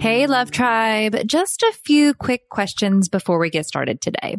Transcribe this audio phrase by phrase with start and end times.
[0.00, 1.26] Hey, Love Tribe.
[1.26, 4.36] Just a few quick questions before we get started today.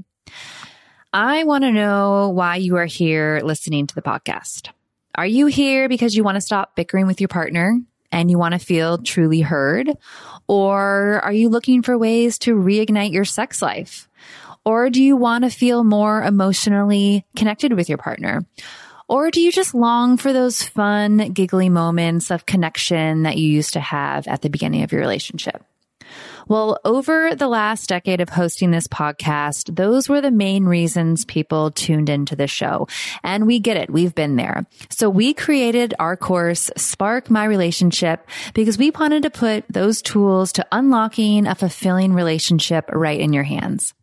[1.11, 4.69] I want to know why you are here listening to the podcast.
[5.15, 7.77] Are you here because you want to stop bickering with your partner
[8.09, 9.91] and you want to feel truly heard?
[10.47, 14.07] Or are you looking for ways to reignite your sex life?
[14.63, 18.45] Or do you want to feel more emotionally connected with your partner?
[19.09, 23.73] Or do you just long for those fun, giggly moments of connection that you used
[23.73, 25.63] to have at the beginning of your relationship?
[26.49, 31.69] Well, over the last decade of hosting this podcast, those were the main reasons people
[31.69, 32.87] tuned into the show.
[33.23, 33.91] And we get it.
[33.91, 34.65] We've been there.
[34.89, 40.51] So we created our course, Spark My Relationship, because we wanted to put those tools
[40.53, 43.93] to unlocking a fulfilling relationship right in your hands.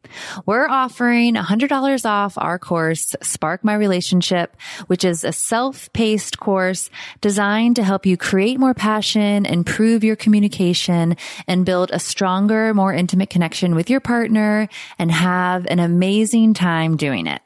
[0.44, 4.56] We're offering $100 off our course, Spark My Relationship,
[4.86, 6.90] which is a self-paced course
[7.20, 11.16] designed to help you create more passion, improve your communication,
[11.48, 11.98] and build a
[12.36, 17.40] stronger, more intimate connection with your partner and have an amazing time doing it.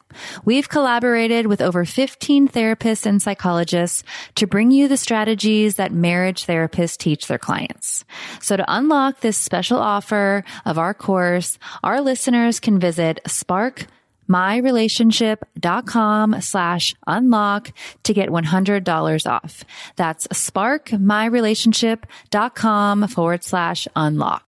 [0.44, 4.02] We've collaborated with over 15 therapists and psychologists
[4.34, 8.04] to bring you the strategies that marriage therapists teach their clients.
[8.40, 13.86] So to unlock this special offer of our course, our listeners can visit Spark
[14.28, 17.70] myrelationship.com slash unlock
[18.04, 19.64] to get $100 off.
[19.96, 24.49] That's sparkmyrelationship.com forward slash unlock.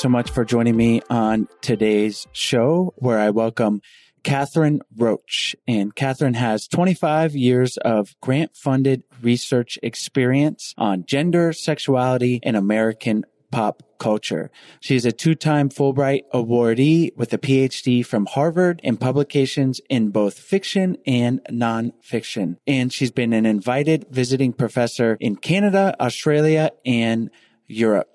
[0.00, 3.82] So much for joining me on today's show where I welcome
[4.22, 5.54] Catherine Roach.
[5.68, 13.26] And Catherine has 25 years of grant funded research experience on gender, sexuality, and American
[13.50, 14.50] pop culture.
[14.80, 20.38] She is a two-time Fulbright awardee with a PhD from Harvard and publications in both
[20.38, 22.56] fiction and nonfiction.
[22.66, 27.28] And she's been an invited visiting professor in Canada, Australia, and
[27.66, 28.08] Europe.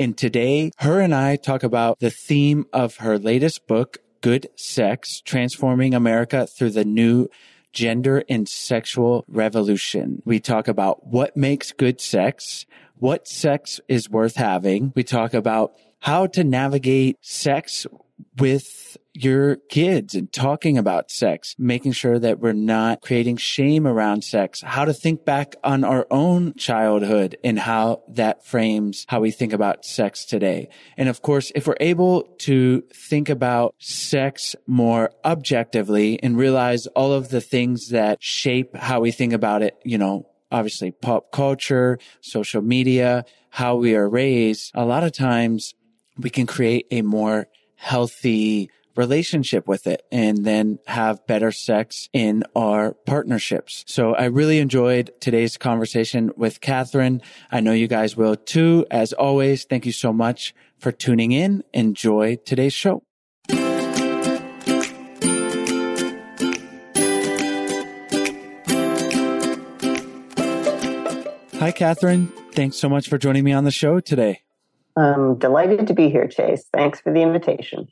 [0.00, 5.20] And today, her and I talk about the theme of her latest book, Good Sex,
[5.20, 7.28] Transforming America Through the New
[7.74, 10.22] Gender and Sexual Revolution.
[10.24, 12.64] We talk about what makes good sex,
[12.96, 14.94] what sex is worth having.
[14.96, 17.86] We talk about how to navigate sex
[18.38, 24.24] with your kids and talking about sex, making sure that we're not creating shame around
[24.24, 29.30] sex, how to think back on our own childhood and how that frames how we
[29.30, 30.68] think about sex today.
[30.96, 37.12] And of course, if we're able to think about sex more objectively and realize all
[37.12, 41.98] of the things that shape how we think about it, you know, obviously pop culture,
[42.20, 45.74] social media, how we are raised, a lot of times
[46.16, 52.44] we can create a more healthy relationship with it and then have better sex in
[52.54, 53.84] our partnerships.
[53.86, 57.22] So I really enjoyed today's conversation with Catherine.
[57.50, 58.86] I know you guys will too.
[58.90, 61.62] As always, thank you so much for tuning in.
[61.72, 63.02] Enjoy today's show.
[71.60, 72.28] Hi, Catherine.
[72.52, 74.40] Thanks so much for joining me on the show today.
[74.96, 76.64] I'm delighted to be here, Chase.
[76.72, 77.86] Thanks for the invitation.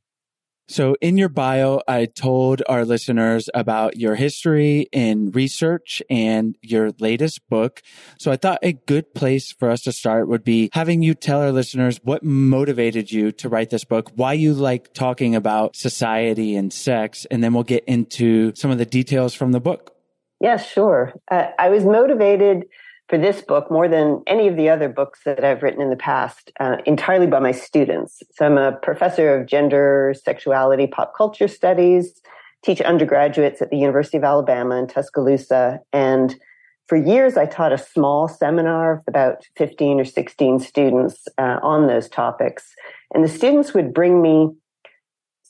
[0.69, 6.91] So in your bio, I told our listeners about your history in research and your
[7.01, 7.83] latest book.
[8.19, 11.41] So I thought a good place for us to start would be having you tell
[11.41, 16.55] our listeners what motivated you to write this book, why you like talking about society
[16.55, 19.95] and sex, and then we'll get into some of the details from the book.
[20.41, 21.15] Yeah, sure.
[21.31, 22.67] Uh, I was motivated
[23.09, 25.97] for this book more than any of the other books that I've written in the
[25.97, 28.23] past, uh, entirely by my students.
[28.35, 32.21] So I'm a professor of gender, sexuality, pop culture studies,
[32.63, 35.81] teach undergraduates at the University of Alabama in Tuscaloosa.
[35.93, 36.37] And
[36.87, 41.87] for years, I taught a small seminar of about 15 or 16 students uh, on
[41.87, 42.75] those topics.
[43.15, 44.51] And the students would bring me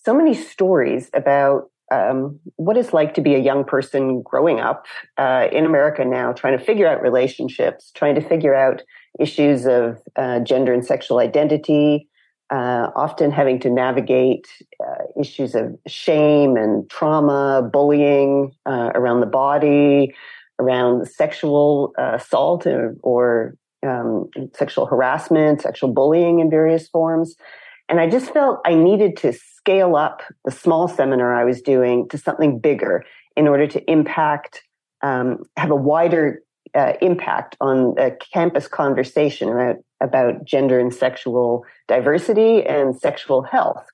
[0.05, 4.87] so many stories about um, what it's like to be a young person growing up
[5.17, 8.83] uh, in America now, trying to figure out relationships, trying to figure out
[9.19, 12.09] issues of uh, gender and sexual identity,
[12.51, 14.47] uh, often having to navigate
[14.85, 20.15] uh, issues of shame and trauma, bullying uh, around the body,
[20.59, 23.55] around sexual uh, assault or, or
[23.87, 27.37] um, sexual harassment, sexual bullying in various forms.
[27.89, 32.09] And I just felt I needed to scale up the small seminar I was doing
[32.11, 33.05] to something bigger
[33.37, 34.63] in order to impact,
[35.03, 36.43] um, have a wider
[36.75, 43.87] uh, impact on the campus conversation about, about gender and sexual diversity and sexual health.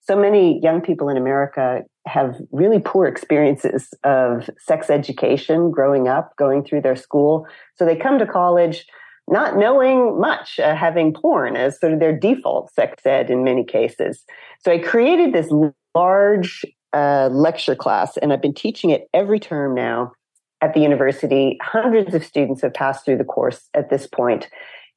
[0.00, 6.36] So many young people in America have really poor experiences of sex education growing up,
[6.36, 7.46] going through their school.
[7.76, 8.84] So they come to college
[9.28, 13.64] not knowing much, uh, having porn as sort of their default sex ed in many
[13.64, 14.24] cases.
[14.60, 15.50] So I created this
[15.94, 20.12] large uh, lecture class, and I've been teaching it every term now
[20.60, 21.58] at the university.
[21.62, 24.48] Hundreds of students have passed through the course at this point.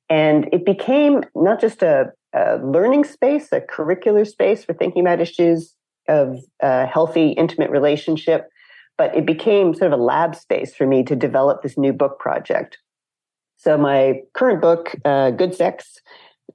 [0.10, 5.20] And it became not just a, a learning space, a curricular space for thinking about
[5.20, 5.74] issues
[6.08, 8.48] of a healthy, intimate relationship,
[8.98, 12.20] but it became sort of a lab space for me to develop this new book
[12.20, 12.78] project.
[13.58, 16.00] So my current book, uh, Good Sex,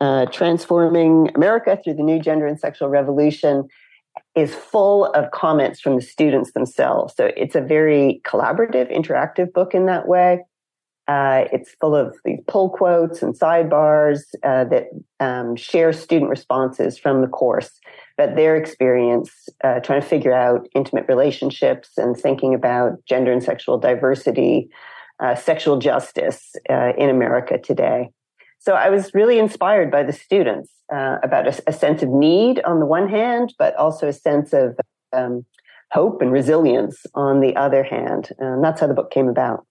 [0.00, 3.69] uh, Transforming America Through the New Gender and Sexual Revolution,
[4.35, 7.14] is full of comments from the students themselves.
[7.17, 10.41] So it's a very collaborative, interactive book in that way.
[11.08, 14.85] Uh, it's full of these pull quotes and sidebars uh, that
[15.19, 17.81] um, share student responses from the course,
[18.17, 23.43] but their experience uh, trying to figure out intimate relationships and thinking about gender and
[23.43, 24.69] sexual diversity,
[25.20, 28.11] uh, sexual justice uh, in America today.
[28.58, 32.61] So I was really inspired by the students uh, about a, a, sense of need
[32.62, 34.78] on the one hand, but also a sense of
[35.12, 35.46] um,
[35.93, 38.31] hope and resilience on the other hand.
[38.38, 39.67] And that's how the book came about.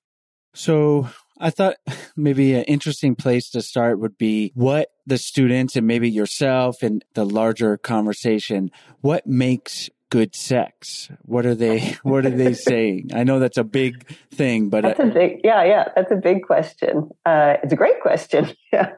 [0.53, 1.07] So
[1.39, 1.75] I thought
[2.15, 7.03] maybe an interesting place to start would be what the students and maybe yourself and
[7.13, 11.09] the larger conversation, what makes good sex?
[11.23, 13.11] What are they, what are they saying?
[13.13, 16.43] I know that's a big thing, but that's a big, yeah, yeah, that's a big
[16.43, 17.09] question.
[17.25, 18.51] Uh, it's a great question.
[18.73, 18.91] yeah.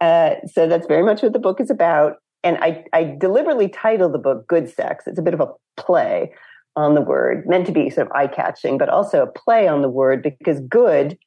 [0.00, 2.16] Uh, so that's very much what the book is about.
[2.44, 5.06] And I, I deliberately titled the book Good Sex.
[5.06, 6.32] It's a bit of a play
[6.76, 9.82] on the word, meant to be sort of eye catching, but also a play on
[9.82, 11.18] the word because good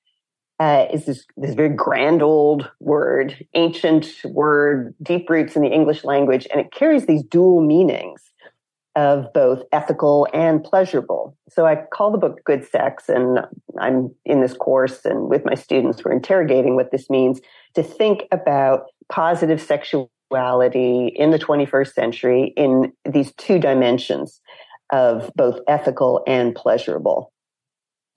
[0.60, 6.04] uh, is this, this very grand old word, ancient word, deep roots in the English
[6.04, 8.22] language, and it carries these dual meanings
[8.96, 11.38] of both ethical and pleasurable.
[11.50, 13.40] So I call the book Good Sex, and
[13.80, 17.40] I'm in this course and with my students, we're interrogating what this means
[17.76, 24.42] to think about positive sexuality in the 21st century in these two dimensions
[24.92, 27.32] of both ethical and pleasurable.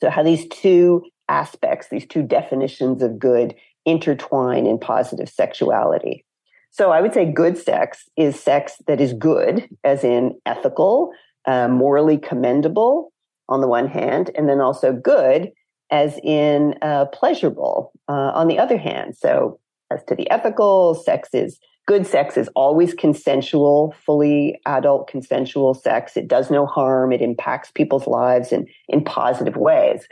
[0.00, 3.54] So, how these two aspects, these two definitions of good,
[3.84, 6.24] intertwine in positive sexuality.
[6.72, 11.12] So I would say good sex is sex that is good, as in ethical,
[11.46, 13.12] uh, morally commendable
[13.48, 15.52] on the one hand, and then also good,
[15.90, 19.16] as in uh, pleasurable uh, on the other hand.
[19.16, 19.60] So
[19.90, 26.16] as to the ethical, sex is good sex is always consensual, fully adult consensual sex.
[26.16, 27.12] It does no harm.
[27.12, 30.06] It impacts people's lives in, in positive ways.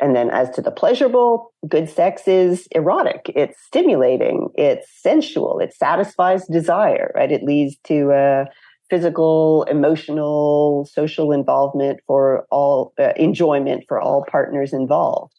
[0.00, 3.30] And then as to the pleasurable, good sex is erotic.
[3.34, 4.48] It's stimulating.
[4.54, 5.58] It's sensual.
[5.58, 7.32] It satisfies desire, right?
[7.32, 8.44] It leads to uh,
[8.88, 15.34] physical, emotional, social involvement for all, uh, enjoyment for all partners involved.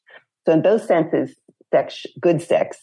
[0.45, 1.36] So in both senses,
[1.74, 2.77] sex, good sex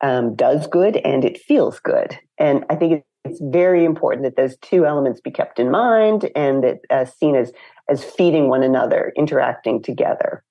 [0.00, 2.18] um, does good and it feels good.
[2.38, 6.64] And I think it's very important that those two elements be kept in mind and
[6.64, 7.52] that uh, seen as
[7.88, 10.44] as feeding one another, interacting together.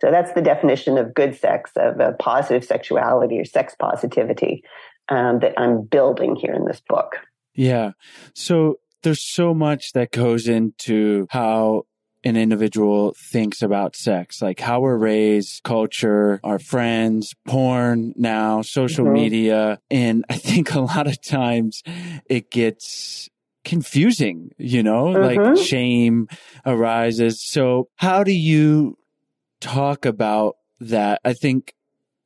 [0.00, 4.62] So that's the definition of good sex, of a positive sexuality or sex positivity
[5.08, 7.16] um, that I'm building here in this book.
[7.54, 7.92] Yeah.
[8.34, 11.86] So there's so much that goes into how
[12.24, 19.04] an individual thinks about sex, like how we're raised, culture, our friends, porn now, social
[19.04, 19.14] mm-hmm.
[19.14, 19.78] media.
[19.90, 21.82] And I think a lot of times
[22.28, 23.28] it gets
[23.64, 25.42] confusing, you know, mm-hmm.
[25.54, 26.26] like shame
[26.64, 27.40] arises.
[27.42, 28.98] So how do you
[29.60, 31.20] talk about that.
[31.24, 31.74] I think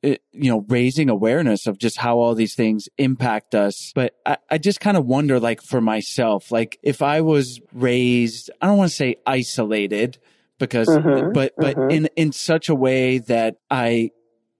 [0.01, 3.91] it, you know, raising awareness of just how all these things impact us.
[3.93, 8.49] But I, I just kind of wonder, like for myself, like if I was raised,
[8.61, 10.17] I don't want to say isolated
[10.57, 11.91] because, mm-hmm, but, but mm-hmm.
[11.91, 14.11] in, in such a way that I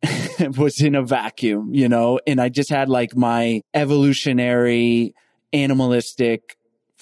[0.57, 5.15] was in a vacuum, you know, and I just had like my evolutionary
[5.53, 6.57] animalistic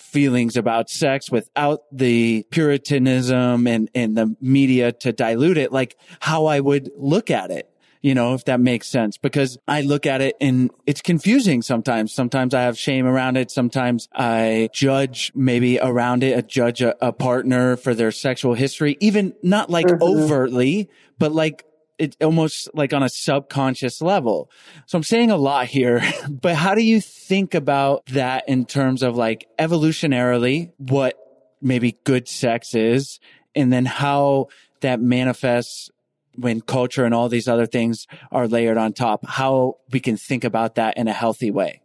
[0.10, 6.48] feelings about sex without the puritanism and, and the media to dilute it, like how
[6.48, 7.70] I would look at it.
[8.02, 12.14] You know, if that makes sense, because I look at it and it's confusing sometimes.
[12.14, 13.52] Sometimes I have shame around it.
[13.52, 18.96] Sometimes I judge maybe around it, I judge a, a partner for their sexual history,
[19.02, 20.02] even not like mm-hmm.
[20.02, 21.66] overtly, but like
[22.00, 24.50] it almost like on a subconscious level.
[24.86, 29.04] So I'm saying a lot here, but how do you think about that in terms
[29.04, 31.18] of like evolutionarily, what
[31.62, 33.20] maybe good sex is,
[33.54, 34.48] and then how
[34.82, 35.92] that manifests
[36.36, 40.46] when culture and all these other things are layered on top, how we can think
[40.46, 41.82] about that in a healthy way?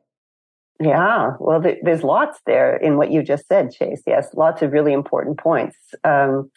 [0.80, 4.02] Yeah, well, th- there's lots there in what you just said, Chase.
[4.06, 5.76] Yes, lots of really important points.
[6.02, 6.50] Um,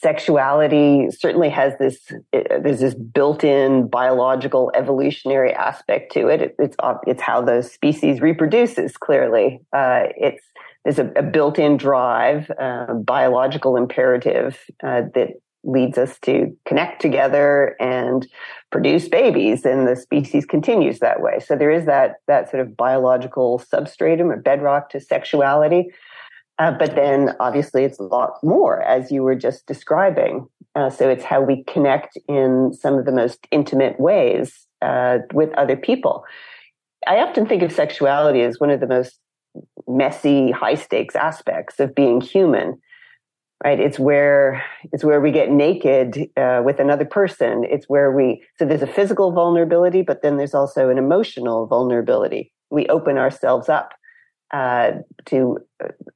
[0.00, 1.98] sexuality certainly has this
[2.32, 6.76] there's this built-in biological evolutionary aspect to it, it it's
[7.06, 9.60] it's how the species reproduces clearly.
[9.72, 10.44] Uh, it's
[10.84, 15.30] there's a, a, built-in drive uh, biological imperative uh, that
[15.64, 18.28] leads us to connect together and
[18.70, 21.40] produce babies and the species continues that way.
[21.40, 25.90] So there is that that sort of biological substratum or bedrock to sexuality
[26.58, 30.46] uh, but then obviously it's a lot more, as you were just describing.
[30.74, 35.52] Uh, so it's how we connect in some of the most intimate ways uh, with
[35.54, 36.24] other people.
[37.06, 39.18] I often think of sexuality as one of the most
[39.86, 42.78] messy, high stakes aspects of being human.
[43.64, 43.80] Right?
[43.80, 44.62] It's where
[44.92, 47.64] it's where we get naked uh, with another person.
[47.68, 52.52] It's where we so there's a physical vulnerability, but then there's also an emotional vulnerability.
[52.70, 53.94] We open ourselves up
[54.52, 54.92] uh,
[55.26, 55.58] to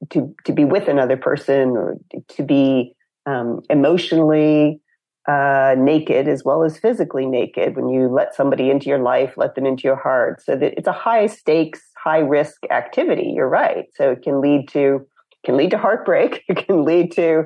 [0.09, 1.97] to to be with another person or
[2.29, 4.81] to be um, emotionally
[5.27, 9.55] uh, naked as well as physically naked when you let somebody into your life, let
[9.55, 10.41] them into your heart.
[10.43, 13.31] So that it's a high stakes, high risk activity.
[13.33, 13.85] You're right.
[13.95, 15.07] So it can lead to
[15.45, 16.43] can lead to heartbreak.
[16.49, 17.45] It can lead to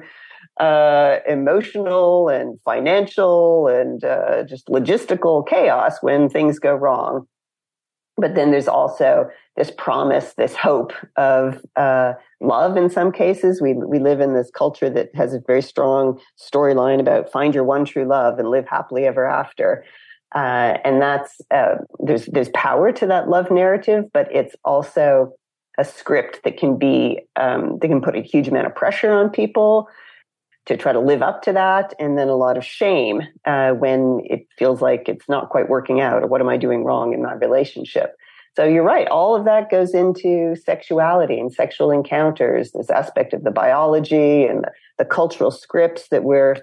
[0.60, 7.28] uh, emotional and financial and uh, just logistical chaos when things go wrong
[8.18, 12.76] but then there's also this promise, this hope of uh, love.
[12.76, 17.00] In some cases, we we live in this culture that has a very strong storyline
[17.00, 19.84] about find your one true love and live happily ever after.
[20.36, 25.34] Uh, and that's uh, there's there's power to that love narrative, but it's also
[25.78, 29.30] a script that can be um, that can put a huge amount of pressure on
[29.30, 29.88] people
[30.68, 34.22] to try to live up to that, and then a lot of shame uh, when
[34.26, 37.22] it feels like it's not quite working out, or what am I doing wrong in
[37.24, 38.16] my relationship?
[38.56, 39.08] So you're right.
[39.08, 42.72] All of that goes into sexuality and sexual encounters.
[42.72, 46.58] This aspect of the biology and the, the cultural scripts that we're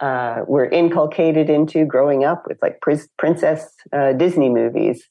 [0.00, 2.80] uh, we're inculcated into growing up with, like
[3.18, 5.08] princess uh, Disney movies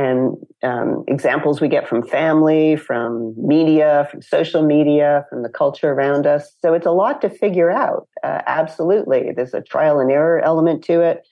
[0.00, 5.90] and um, examples we get from family, from media, from social media, from the culture
[5.92, 6.54] around us.
[6.60, 8.08] So it's a lot to figure out.
[8.24, 11.26] Uh, absolutely, there's a trial and error element to it.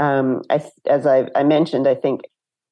[0.00, 2.22] Um, I, as I, I, mentioned, I think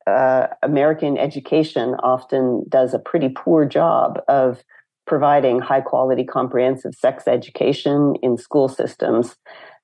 [0.09, 4.65] uh, American education often does a pretty poor job of
[5.07, 9.37] providing high quality, comprehensive sex education in school systems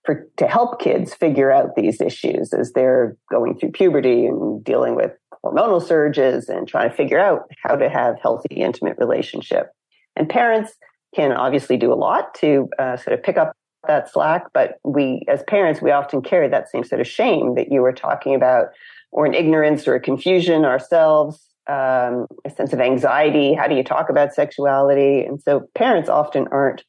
[0.04, 4.94] for to help kids figure out these issues as they're going through puberty and dealing
[4.94, 5.12] with
[5.50, 9.70] hormonal surges and trying to figure out how to have healthy, intimate relationship.
[10.16, 10.74] And parents
[11.14, 13.52] can obviously do a lot to uh, sort of pick up
[13.86, 17.70] that slack, but we, as parents, we often carry that same sort of shame that
[17.70, 18.66] you were talking about,
[19.12, 23.54] or an ignorance or a confusion ourselves, um, a sense of anxiety.
[23.54, 25.24] How do you talk about sexuality?
[25.24, 26.84] And so parents often aren't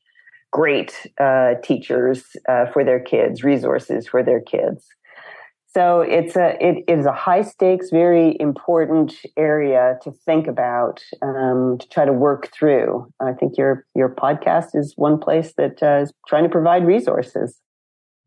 [0.51, 4.87] great uh, teachers uh, for their kids, resources for their kids.
[5.77, 11.77] So it's a it is a high stakes, very important area to think about um,
[11.79, 13.13] to try to work through.
[13.19, 17.59] I think your your podcast is one place that uh, is trying to provide resources.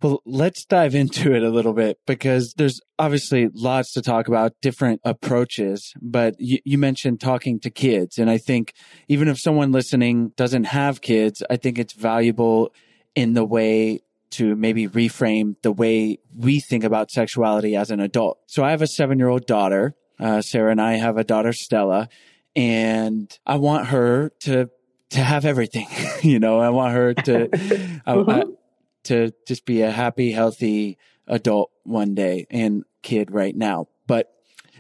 [0.00, 4.52] Well, let's dive into it a little bit because there's obviously lots to talk about,
[4.62, 5.92] different approaches.
[6.00, 8.16] But you, you, mentioned talking to kids.
[8.16, 8.74] And I think
[9.08, 12.72] even if someone listening doesn't have kids, I think it's valuable
[13.16, 18.38] in the way to maybe reframe the way we think about sexuality as an adult.
[18.46, 19.94] So I have a seven year old daughter.
[20.18, 22.08] Uh, Sarah and I have a daughter, Stella,
[22.54, 24.70] and I want her to
[25.10, 25.88] to have everything.
[26.22, 28.50] you know, I want her to mm-hmm.
[29.04, 33.88] to just be a happy, healthy adult one day and kid right now.
[34.06, 34.32] But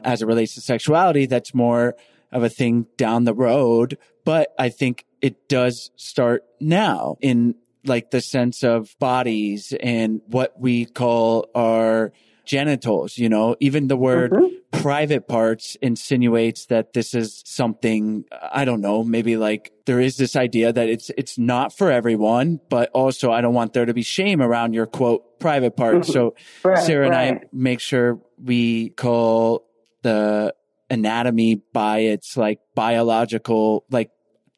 [0.02, 1.96] as it relates to sexuality, that's more
[2.32, 3.98] of a thing down the road.
[4.24, 10.58] But I think it does start now in like the sense of bodies and what
[10.60, 12.12] we call our
[12.44, 14.80] genitals, you know, even the word mm-hmm.
[14.82, 20.34] private parts insinuates that this is something, I don't know, maybe like there is this
[20.34, 24.02] idea that it's, it's not for everyone, but also I don't want there to be
[24.02, 26.08] shame around your quote private parts.
[26.08, 26.12] Mm-hmm.
[26.12, 26.34] So
[26.68, 27.42] right, Sarah and right.
[27.42, 29.66] I make sure we call
[30.02, 30.54] the
[30.90, 34.10] anatomy by its like biological, like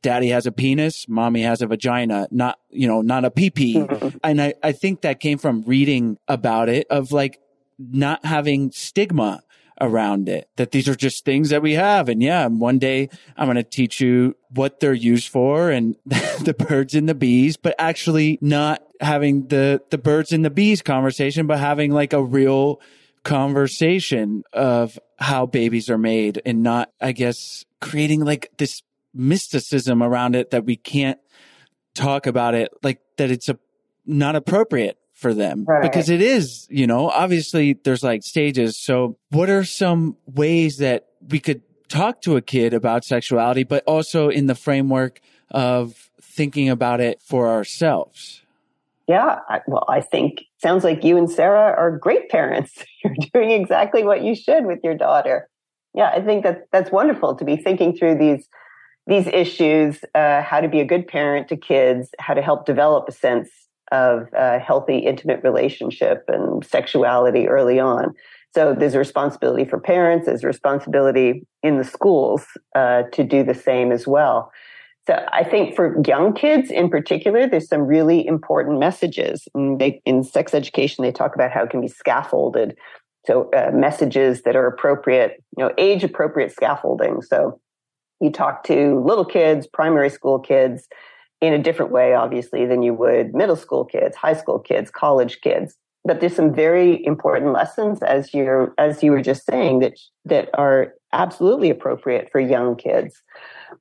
[0.03, 4.19] daddy has a penis, mommy has a vagina, not, you know, not a pee Mm-hmm.
[4.25, 7.41] And I, I think that came from reading about it of like
[7.79, 9.43] not having stigma
[9.81, 12.09] around it, that these are just things that we have.
[12.09, 16.55] And yeah, one day I'm going to teach you what they're used for and the
[16.57, 21.47] birds and the bees, but actually not having the, the birds and the bees conversation,
[21.47, 22.81] but having like a real
[23.25, 28.83] conversation of how babies are made and not, I guess, creating like this
[29.15, 31.19] mysticism around it that we can't
[31.95, 33.59] talk about it like that it's a
[34.07, 35.83] not appropriate for them Right.
[35.83, 38.77] because it is, you know, obviously there's like stages.
[38.83, 43.85] So what are some ways that we could talk to a kid about sexuality, but
[43.87, 48.43] also in the framework of thinking about it for ourselves?
[49.07, 52.73] Yeah, I, well, I think sounds like you and Sarah are great parents.
[53.05, 55.49] You're doing exactly what you should with your daughter.
[55.95, 58.49] Yeah, I think that that's wonderful to be thinking through these
[59.07, 63.09] these issues, uh, how to be a good parent to kids, how to help develop
[63.09, 63.49] a sense
[63.91, 68.15] of a healthy, intimate relationship and sexuality early on.
[68.55, 73.43] So there's a responsibility for parents, there's a responsibility in the schools uh, to do
[73.43, 74.53] the same as well.
[75.07, 79.49] So I think for young kids in particular, there's some really important messages.
[79.55, 82.77] They, in sex education, they talk about how it can be scaffolded.
[83.27, 87.21] So uh, messages that are appropriate, you know, age appropriate scaffolding.
[87.23, 87.61] So
[88.23, 90.89] you talk to little kids, primary school kids
[91.41, 95.41] in a different way, obviously, than you would middle school kids, high school kids, college
[95.41, 95.77] kids.
[96.05, 100.49] But there's some very important lessons, as you're as you were just saying, that that
[100.55, 103.23] are absolutely appropriate for young kids,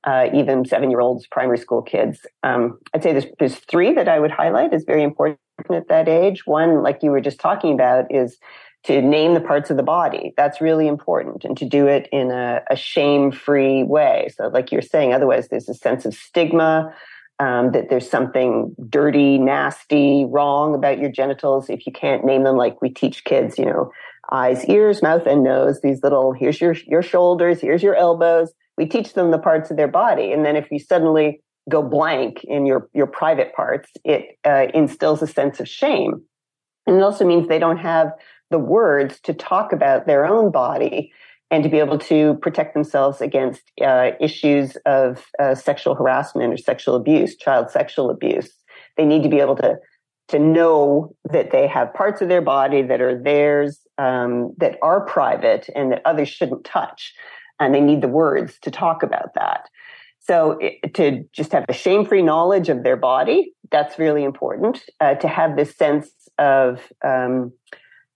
[0.03, 2.19] uh, even seven year olds, primary school kids.
[2.43, 5.39] Um, I'd say there's there's three that I would highlight as very important
[5.71, 6.45] at that age.
[6.45, 8.37] One, like you were just talking about, is
[8.83, 10.33] to name the parts of the body.
[10.37, 14.29] That's really important and to do it in a, a shame free way.
[14.35, 16.93] So, like you're saying, otherwise there's a sense of stigma.
[17.39, 22.55] Um, that there's something dirty, nasty, wrong about your genitals if you can't name them
[22.55, 23.91] like we teach kids, you know,
[24.31, 28.53] eyes, ears, mouth, and nose, these little, here's your, your shoulders, here's your elbows.
[28.77, 30.31] We teach them the parts of their body.
[30.31, 35.21] And then if you suddenly go blank in your, your private parts, it uh, instills
[35.21, 36.21] a sense of shame.
[36.87, 38.11] And it also means they don't have
[38.51, 41.11] the words to talk about their own body
[41.49, 46.57] and to be able to protect themselves against uh, issues of uh, sexual harassment or
[46.57, 48.51] sexual abuse, child sexual abuse.
[48.95, 49.77] They need to be able to
[50.29, 55.01] to know that they have parts of their body that are theirs, um, that are
[55.01, 57.13] private, and that others shouldn't touch.
[57.59, 59.67] And they need the words to talk about that.
[60.19, 64.81] So it, to just have a shame-free knowledge of their body, that's really important.
[65.01, 66.09] Uh, to have this sense
[66.39, 67.51] of um,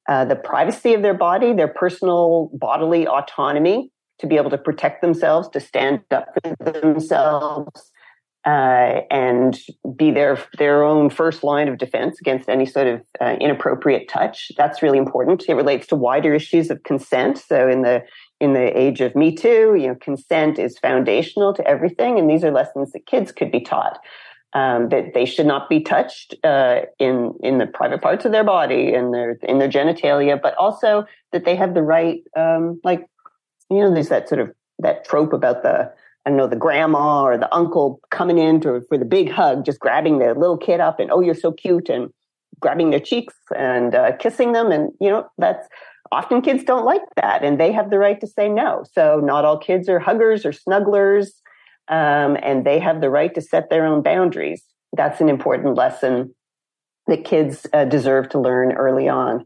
[0.07, 5.01] uh, the privacy of their body, their personal bodily autonomy, to be able to protect
[5.01, 7.91] themselves, to stand up for themselves,
[8.45, 9.59] uh, and
[9.95, 14.51] be their their own first line of defense against any sort of uh, inappropriate touch.
[14.55, 15.45] That's really important.
[15.49, 17.39] It relates to wider issues of consent.
[17.39, 18.03] So in the
[18.39, 22.43] in the age of Me Too, you know, consent is foundational to everything, and these
[22.43, 23.99] are lessons that kids could be taught.
[24.55, 28.45] Um, that they should not be touched uh, in in the private parts of their
[28.45, 33.05] body and their in their genitalia, but also that they have the right, um, like
[33.69, 35.91] you know, there's that sort of that trope about the
[36.25, 39.65] I don't know the grandma or the uncle coming in to, for the big hug,
[39.65, 42.09] just grabbing the little kid up and oh you're so cute and
[42.61, 45.67] grabbing their cheeks and uh, kissing them, and you know that's
[46.13, 48.85] often kids don't like that, and they have the right to say no.
[48.93, 51.41] So not all kids are huggers or snugglers
[51.87, 54.63] um, and they have the right to set their own boundaries.
[54.93, 56.33] That's an important lesson
[57.07, 59.45] that kids uh, deserve to learn early on.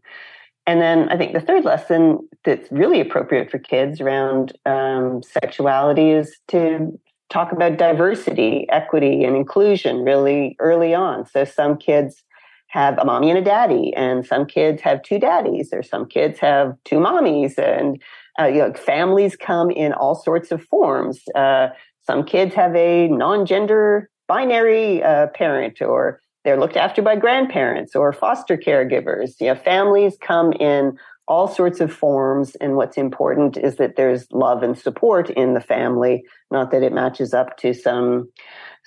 [0.66, 6.12] And then I think the third lesson that's really appropriate for kids around um, sexuality
[6.12, 7.00] is to
[7.30, 11.26] talk about diversity, equity, and inclusion really early on.
[11.26, 12.24] So some kids
[12.68, 16.40] have a mommy and a daddy, and some kids have two daddies, or some kids
[16.40, 18.00] have two mommies, and
[18.40, 21.20] uh, you know, families come in all sorts of forms.
[21.36, 21.70] Uh,
[22.10, 28.12] some kids have a non-gender binary uh, parent, or they're looked after by grandparents or
[28.12, 29.40] foster caregivers.
[29.40, 34.26] You know, families come in all sorts of forms, and what's important is that there's
[34.32, 38.28] love and support in the family, not that it matches up to some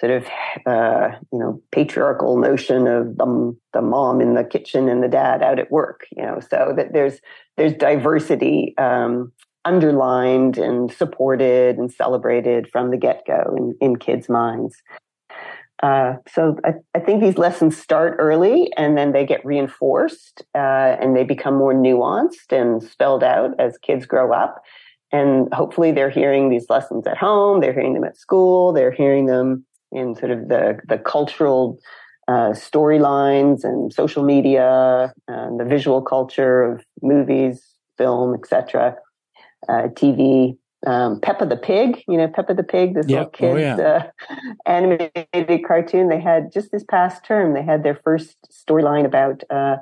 [0.00, 0.26] sort of
[0.66, 5.44] uh, you know patriarchal notion of the, the mom in the kitchen and the dad
[5.44, 6.06] out at work.
[6.16, 7.20] You know, so that there's
[7.56, 9.30] there's diversity um,
[9.64, 14.74] underlined and supported and celebrated from the get go in, in kids' minds.
[15.82, 20.96] Uh, so I, I, think these lessons start early and then they get reinforced uh,
[21.00, 24.62] and they become more nuanced and spelled out as kids grow up.
[25.10, 29.26] and hopefully they're hearing these lessons at home, they're hearing them at school, they're hearing
[29.26, 31.78] them in sort of the, the cultural
[32.28, 37.60] uh, storylines and social media, and the visual culture of movies,
[37.98, 38.96] film, etc.,
[39.68, 40.56] uh, TV.
[40.84, 43.38] Um, Peppa the Pig, you know, Peppa the Pig, this yep.
[43.40, 44.08] little kid's oh, yeah.
[44.34, 46.08] uh, animated cartoon.
[46.08, 49.76] They had just this past term, they had their first storyline about uh,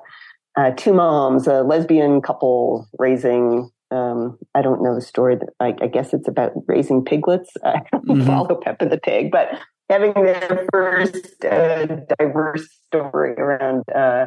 [0.57, 5.37] uh, two moms, a lesbian couple raising um, I don't know the story.
[5.37, 7.51] That, I, I, guess it's about raising piglets.
[7.65, 8.27] I don't mm-hmm.
[8.27, 9.49] follow Peppa the Pig, but
[9.89, 11.87] having their first uh,
[12.19, 14.27] diverse story around uh,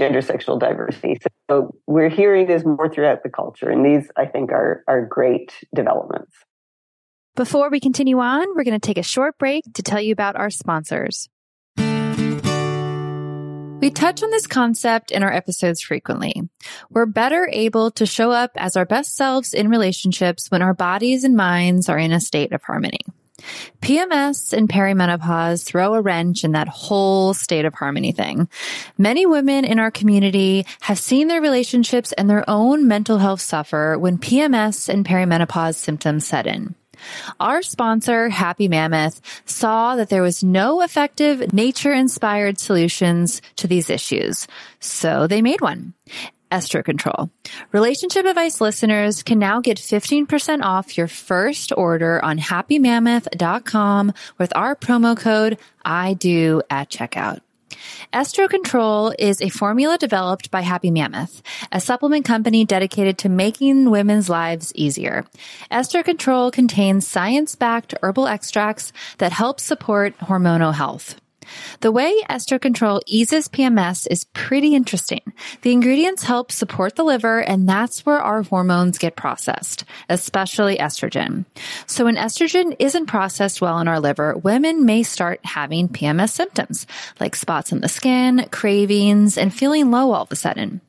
[0.00, 1.18] gender sexual diversity.
[1.50, 5.52] So we're hearing this more throughout the culture, and these I think are are great
[5.74, 6.34] developments.
[7.36, 10.36] Before we continue on, we're going to take a short break to tell you about
[10.36, 11.28] our sponsors.
[13.80, 16.34] We touch on this concept in our episodes frequently.
[16.90, 21.24] We're better able to show up as our best selves in relationships when our bodies
[21.24, 23.00] and minds are in a state of harmony.
[23.80, 28.48] PMS and perimenopause throw a wrench in that whole state of harmony thing.
[28.98, 33.96] Many women in our community have seen their relationships and their own mental health suffer
[33.98, 36.74] when PMS and perimenopause symptoms set in.
[37.38, 43.90] Our sponsor, Happy Mammoth, saw that there was no effective nature inspired solutions to these
[43.90, 44.46] issues.
[44.80, 45.94] So they made one.
[46.50, 47.30] Estro Control.
[47.72, 54.76] Relationship Advice listeners can now get 15% off your first order on happymammoth.com with our
[54.76, 57.40] promo code I do at checkout.
[58.12, 63.90] Estro Control is a formula developed by Happy Mammoth, a supplement company dedicated to making
[63.90, 65.24] women's lives easier.
[65.70, 71.20] Estro Control contains science-backed herbal extracts that help support hormonal health.
[71.80, 75.20] The way Estro Control eases PMS is pretty interesting.
[75.62, 81.44] The ingredients help support the liver, and that's where our hormones get processed, especially estrogen.
[81.86, 86.86] So when estrogen isn't processed well in our liver, women may start having PMS symptoms,
[87.18, 90.80] like spots on the skin, cravings, and feeling low all of a sudden.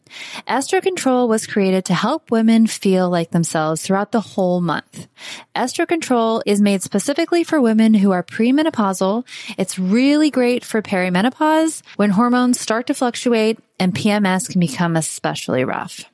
[0.48, 5.08] Estro Control was created to help women feel like themselves throughout the whole month.
[5.56, 9.26] Estro Control is made specifically for women who are premenopausal.
[9.58, 15.64] It's really great for perimenopause when hormones start to fluctuate and PMS can become especially
[15.64, 16.11] rough.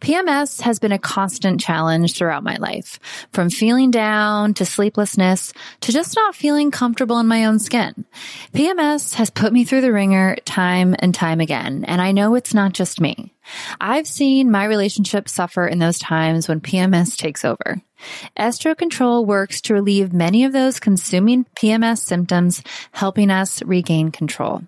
[0.00, 2.98] PMS has been a constant challenge throughout my life,
[3.32, 8.04] from feeling down to sleeplessness to just not feeling comfortable in my own skin.
[8.52, 12.54] PMS has put me through the ringer time and time again, and I know it's
[12.54, 13.32] not just me.
[13.80, 17.82] I've seen my relationship suffer in those times when PMS takes over.
[18.36, 24.62] Estro Control works to relieve many of those consuming PMS symptoms, helping us regain control.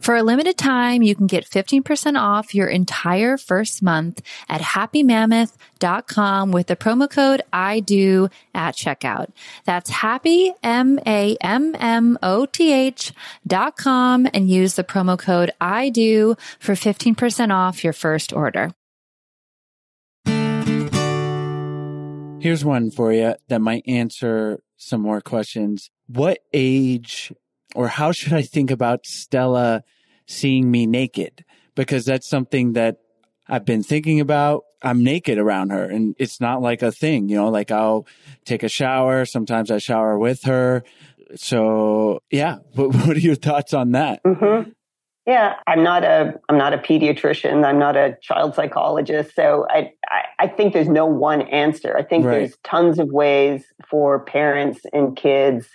[0.00, 6.52] For a limited time, you can get 15% off your entire first month at happymammoth.com
[6.52, 9.28] with the promo code I do at checkout.
[9.64, 11.34] That's happy, M-A-M-M-O-T-H
[13.46, 18.70] dot com and use the promo code I do for 15% off your first order.
[22.40, 25.90] Here's one for you that might answer some more questions.
[26.08, 27.32] What age
[27.74, 29.82] or how should I think about Stella
[30.26, 31.44] seeing me naked?
[31.74, 32.98] Because that's something that
[33.48, 34.64] I've been thinking about.
[34.80, 38.06] I'm naked around her and it's not like a thing, you know, like I'll
[38.44, 39.24] take a shower.
[39.24, 40.84] Sometimes I shower with her.
[41.36, 44.22] So yeah, what, what are your thoughts on that?
[44.24, 44.70] Mm-hmm.
[45.26, 47.64] Yeah, I'm not a I'm not a pediatrician.
[47.64, 49.34] I'm not a child psychologist.
[49.34, 51.96] So I I, I think there's no one answer.
[51.96, 52.32] I think right.
[52.32, 55.66] there's tons of ways for parents and kids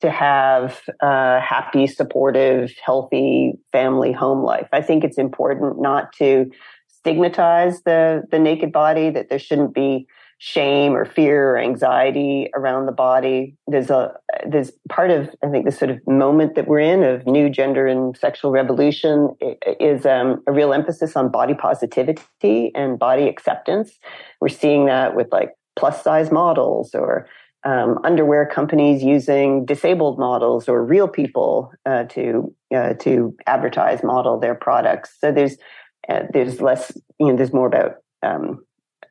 [0.00, 4.68] to have a happy, supportive, healthy family home life.
[4.72, 6.50] I think it's important not to
[6.88, 9.10] stigmatize the the naked body.
[9.10, 10.06] That there shouldn't be
[10.38, 13.56] shame or fear or anxiety around the body.
[13.66, 14.12] There's a
[14.46, 17.86] there's part of I think the sort of moment that we're in of new gender
[17.86, 19.34] and sexual revolution
[19.80, 23.98] is um, a real emphasis on body positivity and body acceptance.
[24.40, 27.26] We're seeing that with like plus size models or
[27.66, 34.38] um, underwear companies using disabled models or real people uh, to uh, to advertise model
[34.38, 35.16] their products.
[35.20, 35.56] So there's
[36.08, 38.64] uh, there's less you know there's more about um,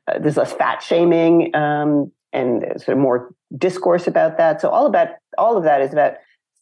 [0.08, 4.62] uh, there's less fat shaming um, and sort of more discourse about that.
[4.62, 6.14] So all about all of that is about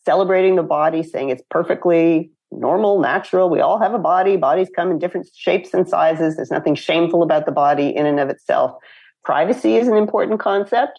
[0.04, 3.48] celebrating the body, saying it's perfectly normal, natural.
[3.48, 4.37] We all have a body.
[4.37, 6.35] Bodies come in different shapes and sizes.
[6.35, 8.72] There's nothing shameful about the body in and of itself.
[9.22, 10.98] Privacy is an important concept.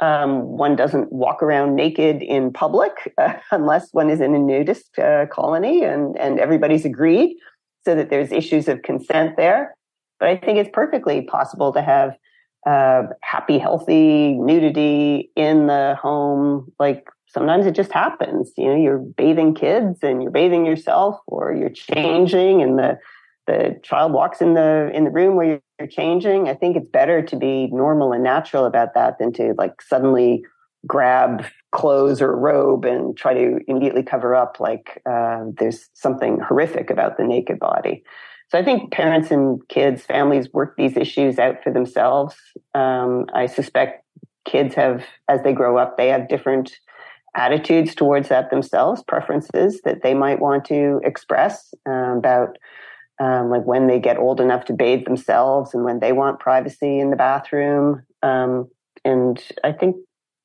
[0.00, 4.98] Um, one doesn't walk around naked in public uh, unless one is in a nudist
[4.98, 7.36] uh, colony and, and everybody's agreed
[7.84, 9.74] so that there's issues of consent there.
[10.20, 12.16] But I think it's perfectly possible to have
[12.66, 16.72] uh, happy, healthy nudity in the home.
[16.80, 18.52] Like sometimes it just happens.
[18.56, 22.98] You know, you're bathing kids and you're bathing yourself, or you're changing, and the
[23.46, 26.48] the child walks in the in the room where you're changing.
[26.48, 30.44] I think it's better to be normal and natural about that than to like suddenly
[30.86, 36.90] grab clothes or robe and try to immediately cover up like uh, there's something horrific
[36.90, 38.02] about the naked body.
[38.48, 42.36] So I think parents and kids, families work these issues out for themselves.
[42.74, 44.04] Um, I suspect
[44.44, 46.78] kids have, as they grow up, they have different
[47.34, 52.56] attitudes towards that themselves, preferences that they might want to express uh, about
[53.20, 56.98] um, like when they get old enough to bathe themselves and when they want privacy
[56.98, 58.02] in the bathroom.
[58.22, 58.68] Um,
[59.04, 59.96] and I think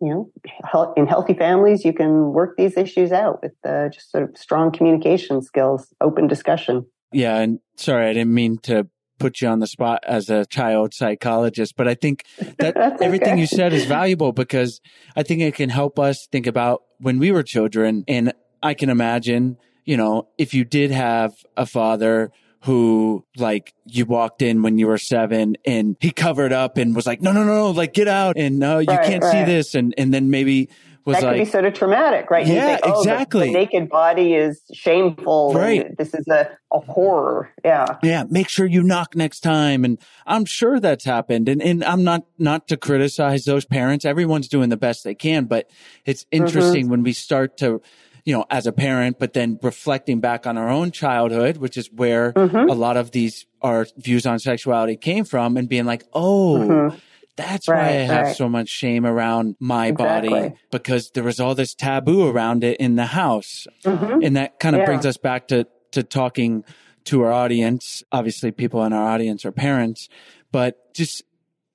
[0.01, 4.23] you know, in healthy families, you can work these issues out with uh, just sort
[4.23, 6.87] of strong communication skills, open discussion.
[7.13, 8.87] Yeah, and sorry, I didn't mean to
[9.19, 12.25] put you on the spot as a child psychologist, but I think
[12.57, 14.81] that everything you said is valuable because
[15.15, 18.03] I think it can help us think about when we were children.
[18.07, 22.31] And I can imagine, you know, if you did have a father
[22.63, 27.07] who like you walked in when you were seven and he covered up and was
[27.07, 29.31] like, no, no, no, no, like get out and no, you right, can't right.
[29.31, 29.73] see this.
[29.73, 30.69] And, and then maybe
[31.03, 32.45] was that like, could be sort of traumatic, right?
[32.45, 33.47] Yeah, think, oh, exactly.
[33.47, 35.53] The, the, naked body is shameful.
[35.55, 35.97] Right.
[35.97, 37.51] This is a, a horror.
[37.65, 37.97] Yeah.
[38.03, 38.25] Yeah.
[38.29, 39.83] Make sure you knock next time.
[39.83, 39.97] And
[40.27, 41.49] I'm sure that's happened.
[41.49, 44.05] And, and I'm not, not to criticize those parents.
[44.05, 45.71] Everyone's doing the best they can, but
[46.05, 46.43] it's mm-hmm.
[46.43, 46.91] interesting mm-hmm.
[46.91, 47.81] when we start to,
[48.23, 51.91] you know, as a parent, but then reflecting back on our own childhood, which is
[51.91, 52.69] where mm-hmm.
[52.69, 56.97] a lot of these, our views on sexuality came from and being like, oh, mm-hmm
[57.35, 58.35] that's right, why I have right.
[58.35, 60.29] so much shame around my exactly.
[60.29, 63.67] body because there was all this taboo around it in the house.
[63.83, 64.23] Mm-hmm.
[64.23, 64.85] And that kind of yeah.
[64.85, 66.63] brings us back to, to talking
[67.05, 68.03] to our audience.
[68.11, 70.09] Obviously, people in our audience are parents,
[70.51, 71.23] but just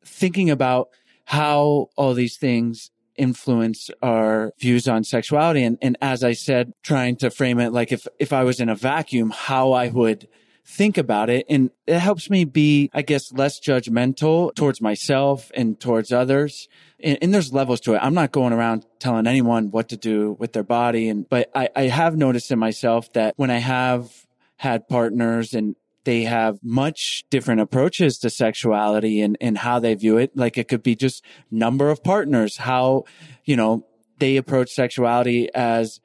[0.04, 0.90] thinking about
[1.24, 5.62] how all these things influence our views on sexuality.
[5.62, 8.68] And, and as I said, trying to frame it like if, if I was in
[8.68, 10.28] a vacuum, how I would
[10.66, 11.46] think about it.
[11.48, 16.68] And it helps me be, I guess, less judgmental towards myself and towards others.
[16.98, 18.00] And, and, there's levels to it.
[18.02, 21.08] I'm not going around telling anyone what to do with their body.
[21.08, 24.10] And, but I, I have noticed in myself that when I have
[24.56, 25.76] had partners and
[26.06, 30.36] they have much different approaches to sexuality and, and how they view it.
[30.36, 33.04] Like it could be just number of partners, how,
[33.44, 33.84] you know,
[34.18, 36.00] they approach sexuality as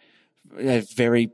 [0.57, 1.29] a very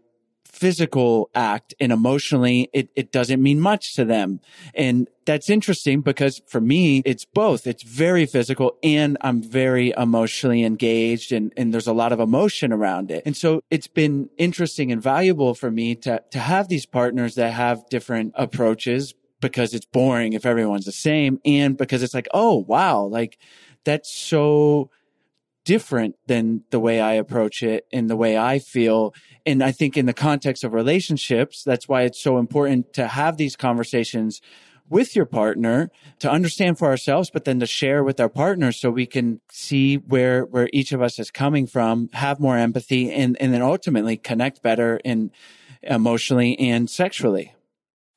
[0.57, 4.39] physical act and emotionally it, it doesn't mean much to them.
[4.73, 7.67] And that's interesting because for me, it's both.
[7.67, 12.73] It's very physical and I'm very emotionally engaged and, and there's a lot of emotion
[12.73, 13.21] around it.
[13.25, 17.53] And so it's been interesting and valuable for me to, to have these partners that
[17.53, 22.55] have different approaches because it's boring if everyone's the same and because it's like, oh,
[22.67, 23.37] wow, like
[23.83, 24.89] that's so
[25.67, 29.13] different than the way I approach it and the way I feel.
[29.45, 33.35] And I think in the context of relationships, that's why it's so important to have
[33.35, 34.39] these conversations
[34.89, 38.89] with your partner to understand for ourselves, but then to share with our partners so
[38.89, 43.35] we can see where, where each of us is coming from, have more empathy and,
[43.41, 45.31] and then ultimately connect better in
[45.83, 47.53] emotionally and sexually.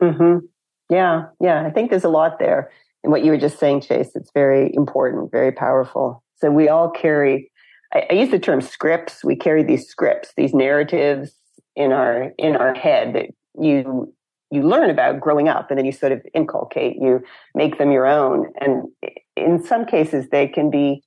[0.00, 0.46] Mm-hmm.
[0.88, 1.26] Yeah.
[1.40, 1.66] Yeah.
[1.66, 2.70] I think there's a lot there.
[3.02, 6.22] And what you were just saying, Chase, it's very important, very powerful.
[6.40, 7.50] So we all carry,
[7.94, 9.24] I, I use the term scripts.
[9.24, 11.32] We carry these scripts, these narratives
[11.76, 13.26] in our, in our head that
[13.60, 14.12] you,
[14.50, 17.22] you learn about growing up and then you sort of inculcate, you
[17.54, 18.52] make them your own.
[18.60, 18.88] And
[19.36, 21.02] in some cases, they can be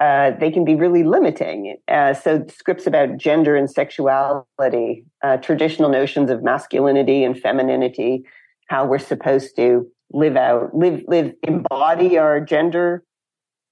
[0.00, 1.76] uh, they can be really limiting.
[1.86, 8.22] Uh, so scripts about gender and sexuality, uh, traditional notions of masculinity and femininity,
[8.68, 13.04] how we're supposed to live out, live, live, embody our gender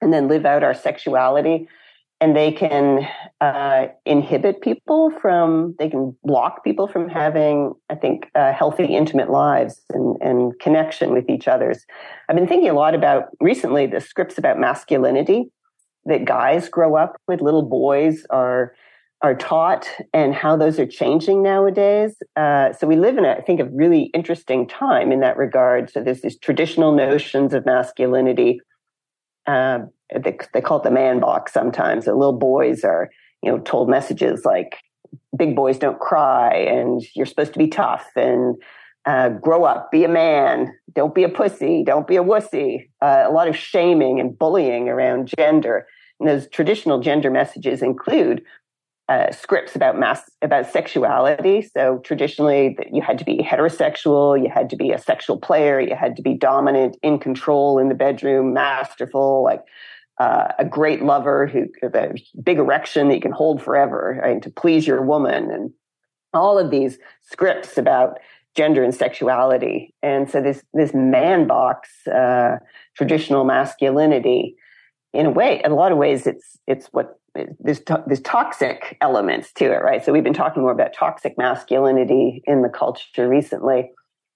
[0.01, 1.69] and then live out our sexuality.
[2.21, 3.07] And they can
[3.41, 9.31] uh, inhibit people from, they can block people from having, I think, uh, healthy, intimate
[9.31, 11.87] lives and, and connection with each other's.
[12.29, 15.51] I've been thinking a lot about recently the scripts about masculinity
[16.07, 18.75] that guys grow up with, little boys are
[19.21, 22.15] are taught and how those are changing nowadays.
[22.37, 25.91] Uh, so we live in, a, I think, a really interesting time in that regard.
[25.91, 28.61] So there's these traditional notions of masculinity
[29.49, 29.79] uh,
[30.15, 32.05] they, they call it the man box sometimes.
[32.05, 33.11] The little boys are,
[33.43, 34.77] you know, told messages like
[35.37, 38.57] big boys don't cry and you're supposed to be tough and
[39.07, 42.89] uh, grow up, be a man, don't be a pussy, don't be a wussy.
[43.01, 45.87] Uh, a lot of shaming and bullying around gender.
[46.21, 48.43] And those traditional gender messages include
[49.09, 51.63] uh, scripts about mass about sexuality.
[51.63, 55.95] So traditionally, you had to be heterosexual, you had to be a sexual player, you
[55.95, 59.63] had to be dominant, in control in the bedroom, masterful, like
[60.19, 64.51] uh, a great lover who a big erection that you can hold forever, right, to
[64.51, 65.73] please your woman, and
[66.35, 68.19] all of these scripts about
[68.55, 69.95] gender and sexuality.
[70.03, 72.59] And so this this man box, uh,
[72.95, 74.57] traditional masculinity,
[75.15, 77.19] in a way, in a lot of ways, it's it's what
[77.61, 80.05] there's, to, there's toxic elements to it, right?
[80.05, 83.91] So we've been talking more about toxic masculinity in the culture recently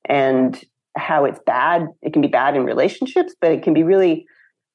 [0.04, 0.62] and
[0.96, 1.86] how it's bad.
[2.02, 4.26] It can be bad in relationships, but it can be really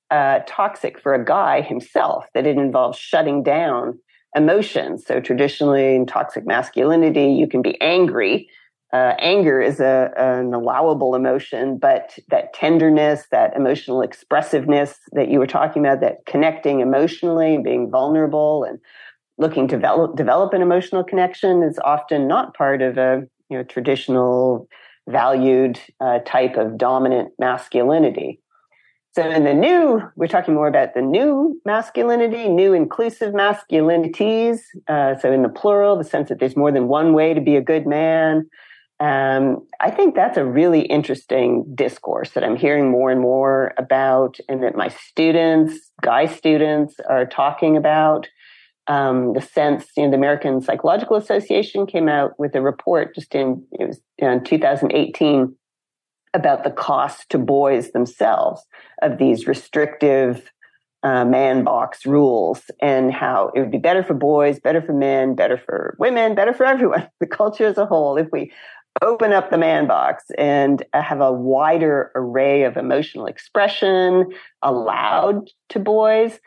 [0.10, 4.00] uh, toxic for a guy himself that it involves shutting down
[4.36, 5.06] emotions.
[5.06, 8.50] So traditionally in toxic masculinity, you can be angry
[8.94, 15.40] uh, anger is a, an allowable emotion, but that tenderness, that emotional expressiveness that you
[15.40, 18.80] were talking about, that connecting emotionally, being vulnerable and
[19.38, 23.64] looking to develop, develop an emotional connection is often not part of a you know,
[23.64, 24.68] traditional
[25.10, 28.40] valued uh, type of dominant masculinity.
[29.14, 34.60] So in the new, we're talking more about the new masculinity, new inclusive masculinities.
[34.88, 37.56] Uh, so in the plural, the sense that there's more than one way to be
[37.56, 38.48] a good man,
[39.00, 44.40] um, I think that's a really interesting discourse that I'm hearing more and more about,
[44.50, 48.28] and that my students, guy students, are talking about.
[48.90, 53.36] Um, the sense, you know, the American Psychological Association came out with a report just
[53.36, 55.54] in it was in 2018
[56.34, 58.66] about the cost to boys themselves
[59.02, 60.50] of these restrictive
[61.04, 65.36] uh, man box rules and how it would be better for boys, better for men,
[65.36, 68.52] better for women, better for everyone, the culture as a whole, if we
[69.02, 74.32] open up the man box and have a wider array of emotional expression
[74.62, 76.40] allowed to boys.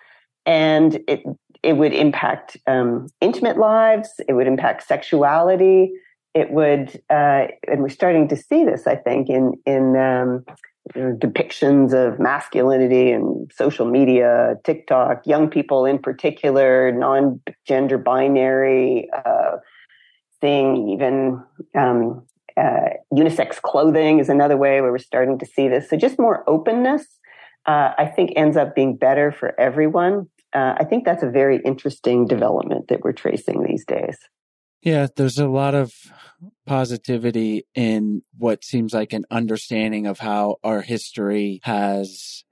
[0.47, 1.23] And it
[1.63, 4.09] it would impact um, intimate lives.
[4.27, 5.93] It would impact sexuality.
[6.33, 10.45] It would uh, and we're starting to see this i think in in um,
[10.97, 19.57] depictions of masculinity and social media tiktok young people in particular non-gender binary uh,
[20.41, 21.43] seeing even
[21.77, 22.25] um,
[22.61, 25.89] uh, unisex clothing is another way where we're starting to see this.
[25.89, 27.07] So just more openness,
[27.67, 30.29] uh, I think, ends up being better for everyone.
[30.53, 34.19] Uh, I think that's a very interesting development that we're tracing these days.
[34.83, 35.93] Yeah, there's a lot of
[36.67, 42.45] positivity in what seems like an understanding of how our history has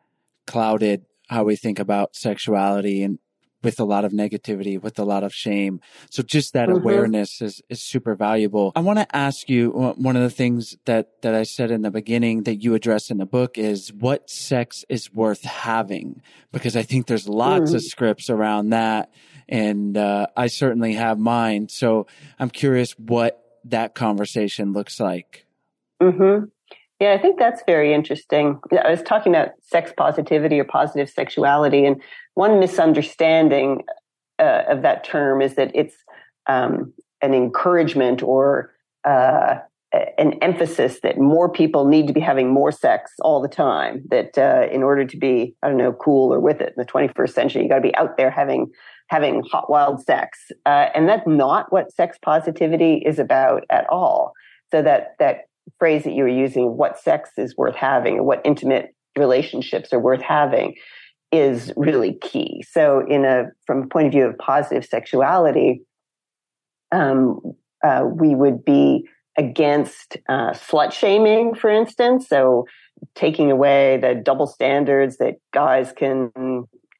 [0.46, 3.18] clouded how we think about sexuality and
[3.62, 5.80] with a lot of negativity, with a lot of shame.
[6.10, 6.78] So just that mm-hmm.
[6.78, 8.72] awareness is, is super valuable.
[8.76, 11.90] I want to ask you one of the things that, that I said in the
[11.90, 16.82] beginning that you address in the book is what sex is worth having, because I
[16.82, 17.74] think there's lots mm.
[17.74, 19.10] of scripts around that.
[19.48, 21.68] And, uh, I certainly have mine.
[21.68, 22.06] So
[22.38, 25.46] I'm curious what that conversation looks like.
[26.00, 26.44] Mm-hmm.
[27.00, 28.58] Yeah, I think that's very interesting.
[28.72, 32.02] I was talking about sex positivity or positive sexuality, and
[32.38, 33.82] one misunderstanding
[34.38, 35.96] uh, of that term is that it's
[36.46, 38.72] um, an encouragement or
[39.04, 39.56] uh,
[39.92, 44.04] an emphasis that more people need to be having more sex all the time.
[44.10, 46.84] That uh, in order to be, I don't know, cool or with it in the
[46.84, 48.70] 21st century, you got to be out there having
[49.08, 54.32] having hot wild sex, uh, and that's not what sex positivity is about at all.
[54.70, 55.48] So that that
[55.80, 59.98] phrase that you were using, what sex is worth having and what intimate relationships are
[59.98, 60.76] worth having
[61.30, 62.64] is really key.
[62.68, 65.82] So in a, from a point of view of positive sexuality,
[66.92, 67.40] um,
[67.84, 72.28] uh, we would be against uh, slut shaming, for instance.
[72.28, 72.66] So
[73.14, 76.32] taking away the double standards that guys can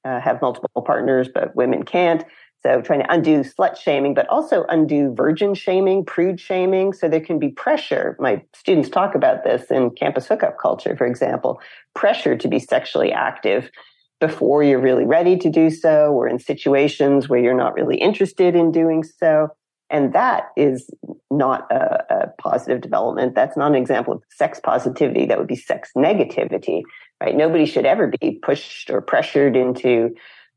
[0.04, 2.24] uh, have multiple partners, but women can't.
[2.62, 6.92] So trying to undo slut shaming, but also undo virgin shaming, prude shaming.
[6.92, 8.16] So there can be pressure.
[8.18, 11.60] My students talk about this in campus hookup culture, for example,
[11.94, 13.70] pressure to be sexually active
[14.20, 18.54] before you're really ready to do so or in situations where you're not really interested
[18.54, 19.48] in doing so.
[19.90, 20.90] And that is
[21.30, 23.34] not a, a positive development.
[23.34, 25.26] That's not an example of sex positivity.
[25.26, 26.82] That would be sex negativity,
[27.22, 27.34] right?
[27.34, 30.14] Nobody should ever be pushed or pressured into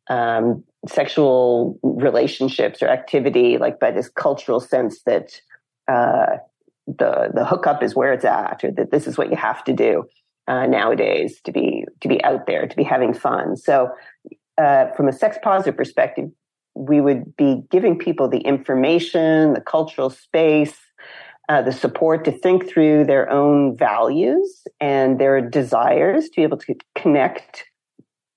[0.10, 5.40] um, sexual relationships or activity, like by this cultural sense that
[5.88, 6.38] uh,
[6.88, 9.72] the the hookup is where it's at, or that this is what you have to
[9.72, 10.04] do
[10.48, 13.56] uh, nowadays to be to be out there, to be having fun.
[13.56, 13.90] So,
[14.58, 16.30] uh, from a sex positive perspective,
[16.76, 20.78] we would be giving people the information, the cultural space.
[21.50, 26.56] Uh, the support to think through their own values and their desires to be able
[26.56, 27.66] to connect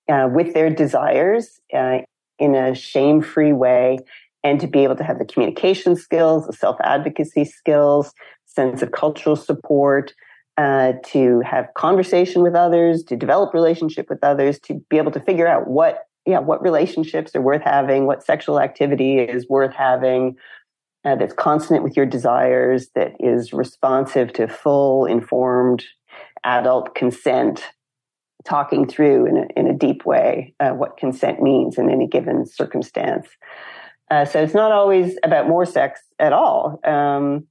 [0.09, 1.99] uh, with their desires uh,
[2.39, 3.99] in a shame free way
[4.43, 8.13] and to be able to have the communication skills, the self advocacy skills,
[8.45, 10.13] sense of cultural support,
[10.57, 15.21] uh, to have conversation with others, to develop relationship with others, to be able to
[15.21, 20.37] figure out what, yeah, what relationships are worth having, what sexual activity is worth having,
[21.05, 25.85] uh, that's consonant with your desires, that is responsive to full, informed
[26.45, 27.63] adult consent,
[28.45, 32.47] talking through in a, in a deep way uh, what consent means in any given
[32.47, 33.27] circumstance.
[34.11, 36.79] Uh, so it's not always about more sex at all.
[36.85, 37.47] Um,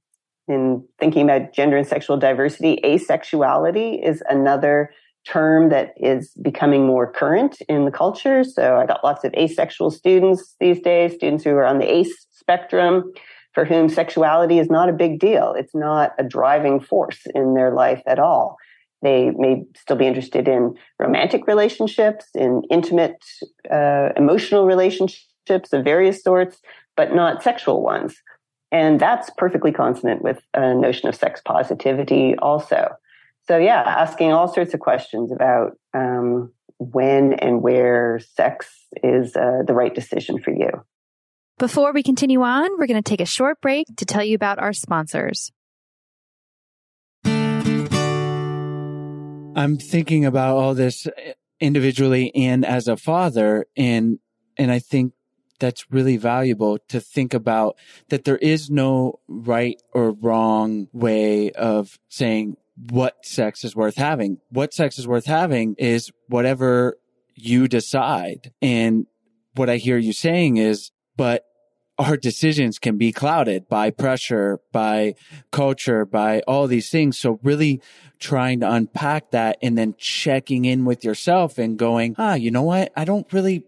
[0.48, 4.90] in thinking about gender and sexual diversity, asexuality is another
[5.26, 8.44] term that is becoming more current in the culture.
[8.44, 12.26] So I got lots of asexual students these days, students who are on the ace
[12.30, 13.10] spectrum,
[13.52, 15.54] for whom sexuality is not a big deal.
[15.56, 18.56] It's not a driving force in their life at all.
[19.00, 23.22] They may still be interested in romantic relationships, in intimate,
[23.70, 26.60] uh, emotional relationships of various sorts,
[26.96, 28.16] but not sexual ones.
[28.74, 32.96] And that's perfectly consonant with a notion of sex positivity also.
[33.46, 38.68] So, yeah, asking all sorts of questions about um, when and where sex
[39.00, 40.70] is uh, the right decision for you.
[41.56, 44.58] Before we continue on, we're going to take a short break to tell you about
[44.58, 45.52] our sponsors.
[49.56, 51.06] I'm thinking about all this
[51.60, 54.18] individually and as a father and
[54.58, 55.12] and I think
[55.58, 57.76] that's really valuable to think about
[58.08, 62.56] that there is no right or wrong way of saying
[62.90, 64.38] what sex is worth having.
[64.50, 66.96] What sex is worth having is whatever
[67.34, 68.52] you decide.
[68.60, 69.06] And
[69.54, 71.44] what I hear you saying is but
[71.98, 75.14] our decisions can be clouded by pressure, by
[75.52, 77.18] culture, by all these things.
[77.18, 77.80] So really
[78.18, 82.62] trying to unpack that and then checking in with yourself and going, ah, you know
[82.62, 82.92] what?
[82.96, 83.64] I don't really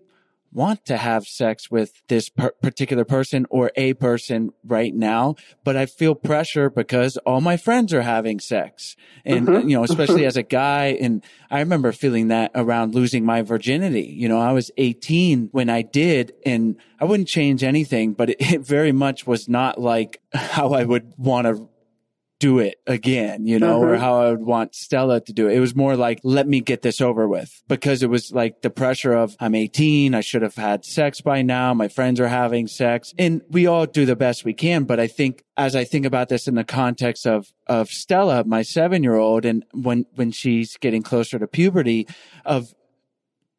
[0.53, 5.35] want to have sex with this per- particular person or a person right now,
[5.65, 8.97] but I feel pressure because all my friends are having sex.
[9.25, 9.69] And, mm-hmm.
[9.69, 10.97] you know, especially as a guy.
[11.01, 14.07] And I remember feeling that around losing my virginity.
[14.07, 18.37] You know, I was 18 when I did and I wouldn't change anything, but it,
[18.41, 21.69] it very much was not like how I would want to
[22.39, 23.93] do it again, you know, mm-hmm.
[23.93, 25.57] or how I would want Stella to do it.
[25.57, 28.69] It was more like, let me get this over with because it was like the
[28.69, 30.15] pressure of I'm 18.
[30.15, 31.73] I should have had sex by now.
[31.73, 34.85] My friends are having sex and we all do the best we can.
[34.85, 38.61] But I think as I think about this in the context of, of Stella, my
[38.61, 42.07] seven year old, and when, when she's getting closer to puberty
[42.45, 42.75] of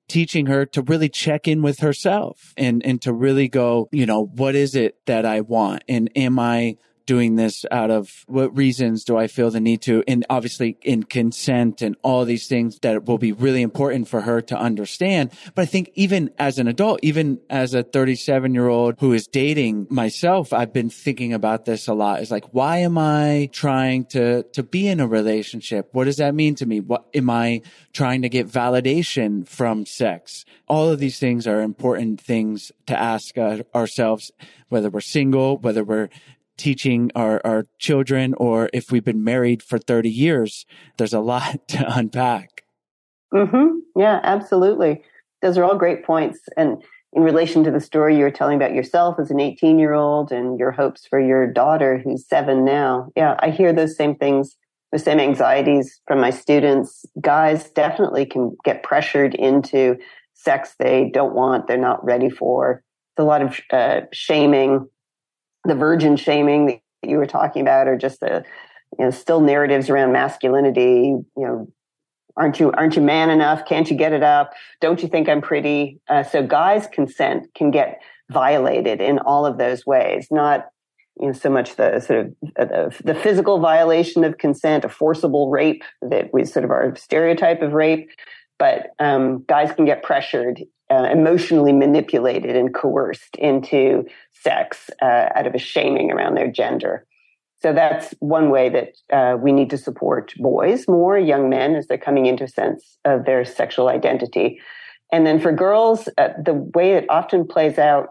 [0.08, 4.24] teaching her to really check in with herself and, and to really go, you know,
[4.24, 5.84] what is it that I want?
[5.90, 6.78] And am I
[7.08, 10.04] doing this out of what reasons do I feel the need to?
[10.08, 14.42] And obviously in consent and all these things that will be really important for her
[14.42, 15.32] to understand.
[15.56, 19.26] But I think even as an adult, even as a 37 year old who is
[19.26, 22.22] dating myself, I've been thinking about this a lot.
[22.22, 25.90] Is like, why am I trying to, to be in a relationship?
[25.94, 26.82] What does that mean to me?
[26.82, 27.62] What am I
[27.94, 30.46] trying to get validation from sex?
[30.68, 34.32] All of these things are important things to ask uh, ourselves,
[34.70, 36.10] whether we're single, whether we're
[36.58, 40.66] teaching our, our children or if we've been married for 30 years,
[40.98, 42.64] there's a lot to unpack.
[43.34, 43.80] Mm-hmm.
[44.00, 45.04] Yeah, absolutely.
[45.42, 46.40] Those are all great points.
[46.56, 46.84] And
[47.14, 50.32] in relation to the story you were telling about yourself as an 18 year old
[50.32, 53.10] and your hopes for your daughter who's seven now.
[53.16, 54.56] Yeah, I hear those same things,
[54.92, 57.06] the same anxieties from my students.
[57.20, 59.98] Guys definitely can get pressured into
[60.34, 62.84] sex they don't want, they're not ready for.
[63.14, 64.88] It's a lot of uh, shaming
[65.68, 68.44] the virgin shaming that you were talking about, or just the
[68.98, 71.16] you know still narratives around masculinity.
[71.16, 71.68] You know,
[72.36, 73.66] aren't you aren't you man enough?
[73.66, 74.54] Can't you get it up?
[74.82, 76.00] Don't you think I'm pretty?
[76.08, 80.28] Uh, so guys' consent can get violated in all of those ways.
[80.32, 80.68] Not
[81.20, 85.50] you know so much the sort of uh, the physical violation of consent, a forcible
[85.50, 88.10] rape that we sort of our stereotype of rape,
[88.60, 94.06] but um, guys can get pressured uh, emotionally manipulated and coerced into
[94.48, 97.06] sex uh, out of a shaming around their gender.
[97.62, 101.88] So that's one way that uh, we need to support boys more, young men, as
[101.88, 104.60] they're coming into sense of their sexual identity.
[105.12, 108.10] And then for girls, uh, the way it often plays out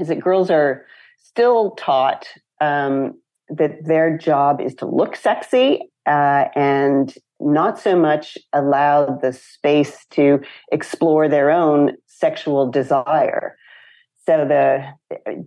[0.00, 0.84] is that girls are
[1.18, 2.26] still taught
[2.60, 3.14] um,
[3.48, 10.04] that their job is to look sexy uh, and not so much allowed the space
[10.10, 10.40] to
[10.72, 13.56] explore their own sexual desire.
[14.28, 14.84] So the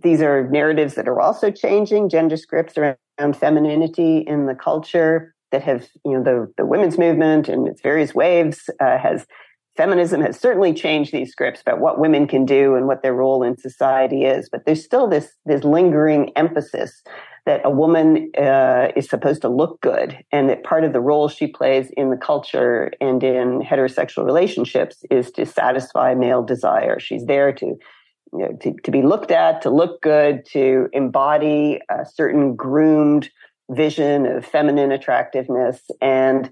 [0.02, 2.08] these are narratives that are also changing.
[2.08, 7.48] Gender scripts around femininity in the culture that have you know the the women's movement
[7.48, 9.24] and its various waves uh, has
[9.76, 13.44] feminism has certainly changed these scripts about what women can do and what their role
[13.44, 17.04] in society is, but there's still this this lingering emphasis
[17.46, 21.28] that a woman uh, is supposed to look good and that part of the role
[21.28, 26.98] she plays in the culture and in heterosexual relationships is to satisfy male desire.
[26.98, 27.78] She's there to,
[28.32, 33.30] you know, to, to be looked at, to look good, to embody a certain groomed
[33.70, 36.50] vision of feminine attractiveness and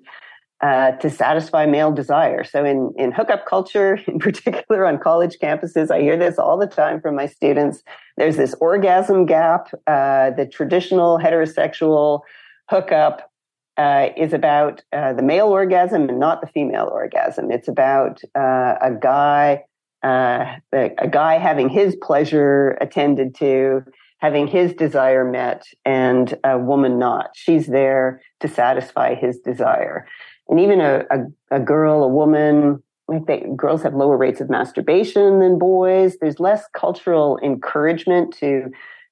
[0.61, 2.45] uh, to satisfy male desire.
[2.45, 6.67] So in, in hookup culture, in particular on college campuses, I hear this all the
[6.67, 7.83] time from my students.
[8.17, 9.69] There's this orgasm gap.
[9.87, 12.21] Uh, the traditional heterosexual
[12.69, 13.31] hookup
[13.77, 17.51] uh, is about uh, the male orgasm and not the female orgasm.
[17.51, 19.65] It's about uh, a guy,
[20.03, 23.85] uh, a guy having his pleasure attended to,
[24.19, 27.31] having his desire met, and a woman not.
[27.35, 30.07] She's there to satisfy his desire
[30.51, 34.51] and even a, a, a girl, a woman, like they, girls have lower rates of
[34.51, 36.19] masturbation than boys.
[36.21, 38.71] There's less cultural encouragement to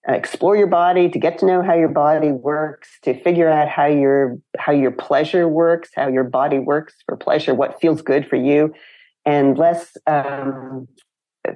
[0.08, 3.68] uh, explore your body, to get to know how your body works, to figure out
[3.68, 8.26] how your how your pleasure works, how your body works for pleasure, what feels good
[8.28, 8.74] for you,
[9.28, 10.88] and less um,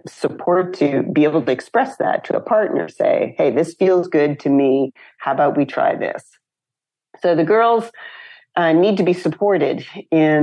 [0.07, 2.85] support to be able to express that to a partner.
[2.89, 4.93] Say, "Hey, this feels good to me.
[5.25, 6.23] How about we try this?"
[7.23, 7.85] So the girls
[8.57, 10.43] uh, need to be supported in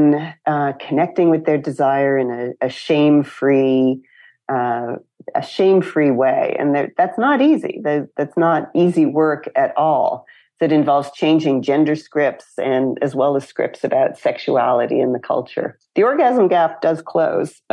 [0.53, 4.01] uh, connecting with their desire in a, shame-free,
[4.51, 4.95] uh,
[5.35, 7.73] a shame-free way, and that's not easy.
[8.17, 10.25] That's not easy work at all.
[10.59, 15.79] That involves changing gender scripts and as well as scripts about sexuality in the culture.
[15.95, 17.61] The orgasm gap does close.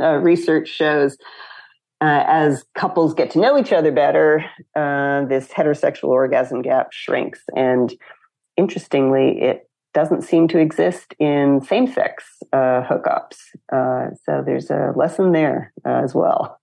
[0.00, 1.16] Uh, research shows
[2.00, 4.44] uh, as couples get to know each other better,
[4.76, 7.40] uh, this heterosexual orgasm gap shrinks.
[7.56, 7.92] And
[8.56, 13.38] interestingly, it doesn't seem to exist in same sex uh, hookups.
[13.72, 16.60] Uh, so there's a lesson there uh, as well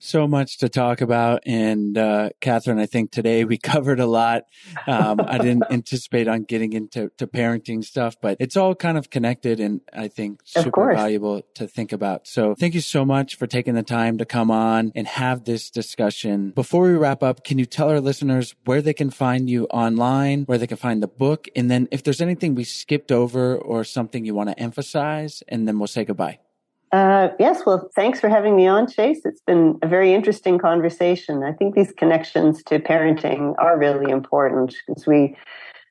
[0.00, 1.42] so much to talk about.
[1.46, 4.44] And uh, Catherine, I think today we covered a lot.
[4.86, 9.10] Um, I didn't anticipate on getting into to parenting stuff, but it's all kind of
[9.10, 12.26] connected and I think super valuable to think about.
[12.26, 15.70] So thank you so much for taking the time to come on and have this
[15.70, 16.50] discussion.
[16.50, 20.44] Before we wrap up, can you tell our listeners where they can find you online,
[20.44, 23.84] where they can find the book, and then if there's anything we skipped over or
[23.84, 26.38] something you want to emphasize, and then we'll say goodbye.
[26.92, 29.20] Uh, yes, well, thanks for having me on, Chase.
[29.24, 31.44] It's been a very interesting conversation.
[31.44, 35.36] I think these connections to parenting are really important because we,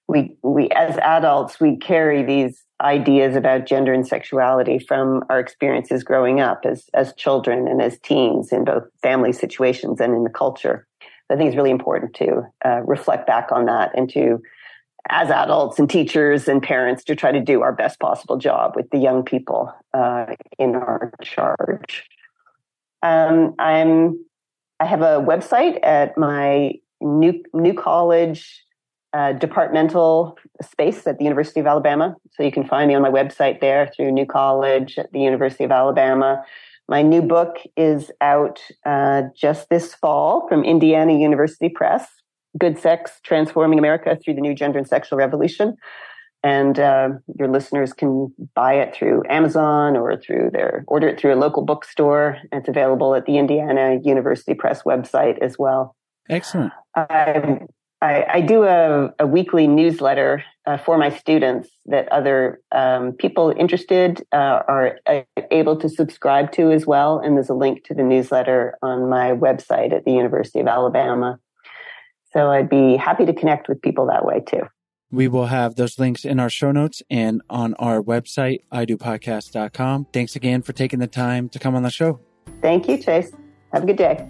[0.10, 6.04] we, we, as adults, we carry these ideas about gender and sexuality from our experiences
[6.04, 10.30] growing up as, as children and as teens in both family situations and in the
[10.30, 10.86] culture.
[11.30, 14.42] I think it's really important to uh, reflect back on that and to
[15.08, 18.90] as adults and teachers and parents to try to do our best possible job with
[18.92, 20.26] the young people uh,
[20.58, 22.06] in our charge.
[23.02, 24.20] Um, I'm
[24.82, 28.64] I have a website at my new new college
[29.14, 32.16] uh, departmental space at the University of Alabama.
[32.32, 35.64] So you can find me on my website there through New College at the University
[35.64, 36.44] of Alabama.
[36.88, 42.08] My new book is out uh, just this fall from Indiana University Press.
[42.58, 45.76] Good Sex Transforming America Through the New Gender and Sexual Revolution.
[46.42, 51.34] And uh, your listeners can buy it through Amazon or through their order it through
[51.34, 52.38] a local bookstore.
[52.52, 55.96] It's available at the Indiana University Press website as well.
[56.30, 56.72] Excellent.
[56.96, 57.60] I,
[58.02, 63.54] I, I do a, a, weekly newsletter uh, for my students that other um, people
[63.58, 65.22] interested uh, are uh,
[65.52, 67.20] able to subscribe to as well.
[67.20, 71.40] And there's a link to the newsletter on my website at the University of Alabama.
[72.34, 74.62] So I'd be happy to connect with people that way too.
[75.12, 80.08] We will have those links in our show notes and on our website, idopodcast.com.
[80.14, 82.20] Thanks again for taking the time to come on the show.
[82.62, 83.32] Thank you, Chase.
[83.74, 84.30] Have a good day.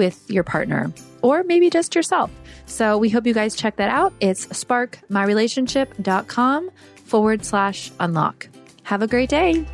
[0.00, 0.90] with your partner
[1.20, 2.30] or maybe just yourself.
[2.64, 4.14] So we hope you guys check that out.
[4.20, 6.70] It's sparkmyrelationship.com
[7.04, 8.48] forward slash unlock.
[8.84, 9.66] Have a great day.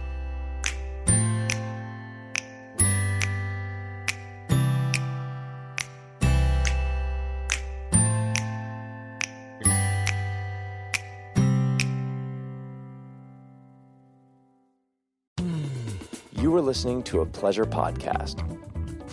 [16.33, 18.43] You were listening to a pleasure podcast.